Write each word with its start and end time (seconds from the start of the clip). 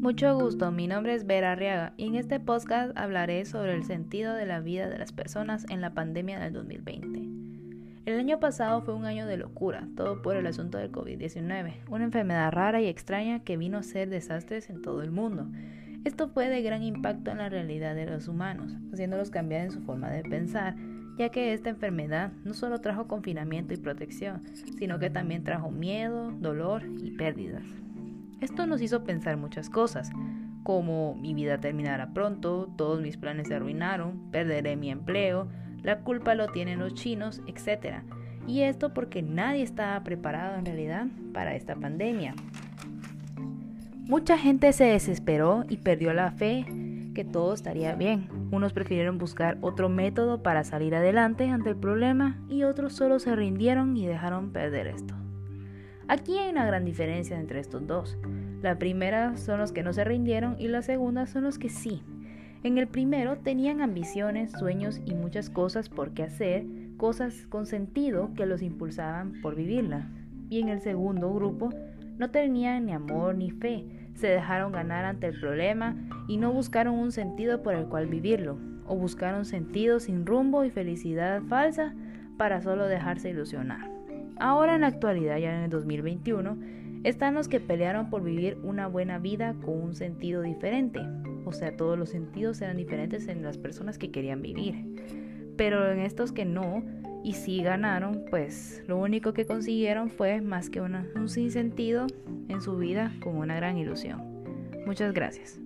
Mucho 0.00 0.38
gusto, 0.38 0.70
mi 0.70 0.86
nombre 0.86 1.12
es 1.12 1.26
Vera 1.26 1.50
Arriaga 1.50 1.92
y 1.96 2.06
en 2.06 2.14
este 2.14 2.38
podcast 2.38 2.96
hablaré 2.96 3.44
sobre 3.44 3.74
el 3.74 3.82
sentido 3.82 4.32
de 4.32 4.46
la 4.46 4.60
vida 4.60 4.88
de 4.88 4.96
las 4.96 5.10
personas 5.10 5.66
en 5.70 5.80
la 5.80 5.92
pandemia 5.92 6.38
del 6.38 6.52
2020. 6.52 7.28
El 8.06 8.20
año 8.20 8.38
pasado 8.38 8.80
fue 8.80 8.94
un 8.94 9.06
año 9.06 9.26
de 9.26 9.36
locura, 9.36 9.88
todo 9.96 10.22
por 10.22 10.36
el 10.36 10.46
asunto 10.46 10.78
del 10.78 10.92
COVID-19, 10.92 11.78
una 11.90 12.04
enfermedad 12.04 12.52
rara 12.52 12.80
y 12.80 12.86
extraña 12.86 13.40
que 13.40 13.56
vino 13.56 13.76
a 13.76 13.82
ser 13.82 14.08
desastres 14.08 14.70
en 14.70 14.82
todo 14.82 15.02
el 15.02 15.10
mundo. 15.10 15.48
Esto 16.04 16.28
fue 16.28 16.48
de 16.48 16.62
gran 16.62 16.84
impacto 16.84 17.32
en 17.32 17.38
la 17.38 17.48
realidad 17.48 17.96
de 17.96 18.06
los 18.06 18.28
humanos, 18.28 18.76
haciéndolos 18.92 19.30
cambiar 19.30 19.62
en 19.62 19.72
su 19.72 19.82
forma 19.82 20.10
de 20.10 20.22
pensar, 20.22 20.76
ya 21.18 21.30
que 21.30 21.52
esta 21.52 21.70
enfermedad 21.70 22.30
no 22.44 22.54
solo 22.54 22.80
trajo 22.80 23.08
confinamiento 23.08 23.74
y 23.74 23.78
protección, 23.78 24.42
sino 24.78 25.00
que 25.00 25.10
también 25.10 25.42
trajo 25.42 25.72
miedo, 25.72 26.30
dolor 26.38 26.84
y 27.02 27.10
pérdidas. 27.10 27.64
Esto 28.40 28.66
nos 28.66 28.80
hizo 28.82 29.04
pensar 29.04 29.36
muchas 29.36 29.68
cosas, 29.68 30.10
como 30.62 31.14
mi 31.14 31.34
vida 31.34 31.58
terminará 31.58 32.12
pronto, 32.12 32.68
todos 32.76 33.00
mis 33.00 33.16
planes 33.16 33.48
se 33.48 33.54
arruinaron, 33.54 34.30
perderé 34.30 34.76
mi 34.76 34.90
empleo, 34.90 35.48
la 35.82 36.00
culpa 36.00 36.34
lo 36.34 36.48
tienen 36.48 36.78
los 36.78 36.94
chinos, 36.94 37.40
etc. 37.46 38.02
Y 38.46 38.60
esto 38.60 38.92
porque 38.92 39.22
nadie 39.22 39.62
estaba 39.62 40.02
preparado 40.04 40.58
en 40.58 40.66
realidad 40.66 41.06
para 41.32 41.54
esta 41.54 41.74
pandemia. 41.74 42.34
Mucha 44.08 44.38
gente 44.38 44.72
se 44.72 44.84
desesperó 44.84 45.64
y 45.68 45.78
perdió 45.78 46.12
la 46.12 46.30
fe 46.30 46.66
que 47.14 47.24
todo 47.24 47.52
estaría 47.52 47.94
bien. 47.94 48.28
Unos 48.50 48.72
prefirieron 48.72 49.18
buscar 49.18 49.58
otro 49.60 49.88
método 49.88 50.42
para 50.42 50.64
salir 50.64 50.94
adelante 50.94 51.48
ante 51.48 51.70
el 51.70 51.76
problema 51.76 52.38
y 52.48 52.62
otros 52.62 52.92
solo 52.92 53.18
se 53.18 53.34
rindieron 53.34 53.96
y 53.96 54.06
dejaron 54.06 54.52
perder 54.52 54.86
esto. 54.86 55.14
Aquí 56.08 56.38
hay 56.38 56.50
una 56.50 56.64
gran 56.64 56.86
diferencia 56.86 57.38
entre 57.38 57.60
estos 57.60 57.86
dos. 57.86 58.16
La 58.62 58.78
primera 58.78 59.36
son 59.36 59.60
los 59.60 59.72
que 59.72 59.82
no 59.82 59.92
se 59.92 60.04
rindieron 60.04 60.56
y 60.58 60.68
la 60.68 60.80
segunda 60.80 61.26
son 61.26 61.44
los 61.44 61.58
que 61.58 61.68
sí. 61.68 62.02
En 62.62 62.78
el 62.78 62.88
primero 62.88 63.36
tenían 63.36 63.82
ambiciones, 63.82 64.50
sueños 64.52 65.02
y 65.04 65.14
muchas 65.14 65.50
cosas 65.50 65.90
por 65.90 66.14
qué 66.14 66.22
hacer, 66.22 66.64
cosas 66.96 67.46
con 67.48 67.66
sentido 67.66 68.30
que 68.34 68.46
los 68.46 68.62
impulsaban 68.62 69.40
por 69.42 69.54
vivirla. 69.54 70.08
Y 70.48 70.60
en 70.60 70.70
el 70.70 70.80
segundo 70.80 71.32
grupo 71.34 71.74
no 72.16 72.30
tenían 72.30 72.86
ni 72.86 72.94
amor 72.94 73.34
ni 73.34 73.50
fe, 73.50 73.84
se 74.14 74.28
dejaron 74.28 74.72
ganar 74.72 75.04
ante 75.04 75.26
el 75.26 75.38
problema 75.38 75.94
y 76.26 76.38
no 76.38 76.52
buscaron 76.52 76.94
un 76.94 77.12
sentido 77.12 77.62
por 77.62 77.74
el 77.74 77.84
cual 77.84 78.06
vivirlo, 78.06 78.58
o 78.86 78.96
buscaron 78.96 79.44
sentido 79.44 80.00
sin 80.00 80.24
rumbo 80.24 80.64
y 80.64 80.70
felicidad 80.70 81.42
falsa 81.42 81.94
para 82.38 82.62
solo 82.62 82.86
dejarse 82.86 83.28
ilusionar. 83.28 83.97
Ahora 84.40 84.74
en 84.74 84.82
la 84.82 84.88
actualidad, 84.88 85.38
ya 85.38 85.56
en 85.56 85.64
el 85.64 85.70
2021, 85.70 86.56
están 87.04 87.34
los 87.34 87.48
que 87.48 87.60
pelearon 87.60 88.10
por 88.10 88.22
vivir 88.22 88.58
una 88.62 88.86
buena 88.86 89.18
vida 89.18 89.54
con 89.64 89.80
un 89.80 89.94
sentido 89.94 90.42
diferente. 90.42 91.00
O 91.44 91.52
sea, 91.52 91.76
todos 91.76 91.98
los 91.98 92.10
sentidos 92.10 92.60
eran 92.60 92.76
diferentes 92.76 93.28
en 93.28 93.42
las 93.42 93.56
personas 93.56 93.98
que 93.98 94.10
querían 94.10 94.42
vivir. 94.42 94.84
Pero 95.56 95.90
en 95.90 96.00
estos 96.00 96.32
que 96.32 96.44
no, 96.44 96.84
y 97.24 97.34
sí 97.34 97.62
ganaron, 97.62 98.24
pues 98.30 98.82
lo 98.86 98.98
único 98.98 99.32
que 99.32 99.46
consiguieron 99.46 100.10
fue 100.10 100.40
más 100.40 100.70
que 100.70 100.80
un 100.80 101.28
sinsentido 101.28 102.06
en 102.48 102.60
su 102.60 102.76
vida 102.76 103.12
con 103.22 103.36
una 103.36 103.56
gran 103.56 103.76
ilusión. 103.76 104.22
Muchas 104.86 105.12
gracias. 105.12 105.60